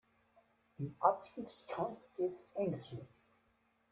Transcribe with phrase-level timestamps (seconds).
[0.79, 3.07] Im Abstiegskampf geht es eng zu.